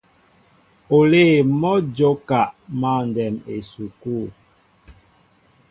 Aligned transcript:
Olê 0.97 1.25
mɔ́ 1.61 1.75
a 1.81 1.85
jóka 1.97 2.41
mǎndɛm 2.79 3.35
esukû. 3.55 4.15